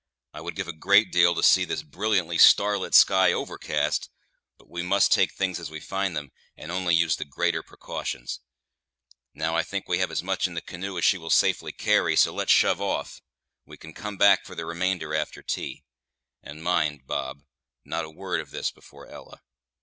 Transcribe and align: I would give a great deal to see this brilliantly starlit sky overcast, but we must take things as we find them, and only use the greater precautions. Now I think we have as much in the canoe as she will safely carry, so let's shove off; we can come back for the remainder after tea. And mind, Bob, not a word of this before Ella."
I 0.33 0.41
would 0.41 0.55
give 0.55 0.67
a 0.67 0.73
great 0.73 1.11
deal 1.11 1.35
to 1.35 1.43
see 1.43 1.63
this 1.63 1.83
brilliantly 1.83 2.39
starlit 2.39 2.95
sky 2.95 3.31
overcast, 3.31 4.09
but 4.57 4.67
we 4.67 4.81
must 4.81 5.11
take 5.11 5.31
things 5.31 5.59
as 5.59 5.69
we 5.69 5.79
find 5.79 6.17
them, 6.17 6.31
and 6.57 6.71
only 6.71 6.95
use 6.95 7.15
the 7.17 7.23
greater 7.23 7.61
precautions. 7.61 8.39
Now 9.35 9.55
I 9.55 9.61
think 9.61 9.87
we 9.87 9.99
have 9.99 10.09
as 10.09 10.23
much 10.23 10.47
in 10.47 10.55
the 10.55 10.61
canoe 10.61 10.97
as 10.97 11.05
she 11.05 11.19
will 11.19 11.29
safely 11.29 11.71
carry, 11.71 12.15
so 12.15 12.33
let's 12.33 12.51
shove 12.51 12.81
off; 12.81 13.21
we 13.63 13.77
can 13.77 13.93
come 13.93 14.17
back 14.17 14.43
for 14.43 14.55
the 14.55 14.65
remainder 14.65 15.13
after 15.13 15.43
tea. 15.43 15.83
And 16.41 16.63
mind, 16.63 17.05
Bob, 17.05 17.43
not 17.85 18.03
a 18.03 18.09
word 18.09 18.39
of 18.39 18.49
this 18.49 18.71
before 18.71 19.05
Ella." 19.05 19.43